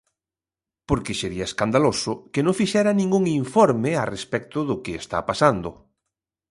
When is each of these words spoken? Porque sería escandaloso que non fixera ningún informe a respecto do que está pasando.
Porque 0.89 1.13
sería 1.21 1.45
escandaloso 1.49 2.11
que 2.33 2.41
non 2.45 2.57
fixera 2.61 2.91
ningún 2.99 3.23
informe 3.41 3.91
a 4.03 4.05
respecto 4.15 4.57
do 4.69 4.75
que 4.83 4.93
está 5.01 5.19
pasando. 5.29 5.69